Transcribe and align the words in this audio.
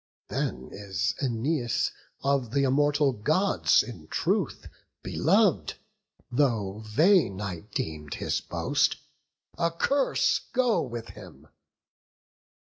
Then 0.29 0.69
is 0.71 1.13
Æneas 1.21 1.91
of 2.23 2.49
th' 2.53 2.57
immortal 2.65 3.13
Gods 3.13 3.83
In 3.83 4.07
truth 4.07 4.67
belov'd, 5.03 5.75
though 6.31 6.79
vain 6.79 7.39
I 7.39 7.65
deem'd 7.75 8.15
his 8.15 8.41
boast. 8.41 8.95
A 9.59 9.69
curse 9.69 10.39
go 10.53 10.81
with 10.81 11.09
him! 11.09 11.49